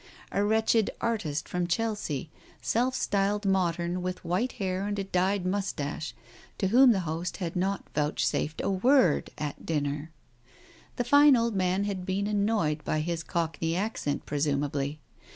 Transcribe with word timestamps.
A 0.31 0.43
wretched 0.43 0.89
artist 0.99 1.47
from 1.47 1.67
Chelsea, 1.67 2.31
self 2.59 2.95
styled 2.95 3.45
modern, 3.45 4.01
with 4.01 4.25
white 4.25 4.53
hair 4.53 4.87
and 4.87 4.97
a 4.97 5.03
dyed 5.03 5.45
moustache, 5.45 6.15
to 6.57 6.69
whom 6.69 6.91
the 6.91 7.01
host 7.01 7.37
had 7.37 7.55
not 7.55 7.87
vouchsafed 7.93 8.61
a 8.63 8.71
word 8.71 9.29
all 9.37 9.53
dinner! 9.63 10.11
The 10.95 11.03
fine 11.03 11.37
old 11.37 11.53
man 11.55 11.83
had 11.83 12.03
been 12.03 12.25
annoyed 12.25 12.83
by 12.83 13.01
his 13.01 13.21
cockney 13.21 13.75
accent, 13.75 14.25
presumably. 14.25 14.99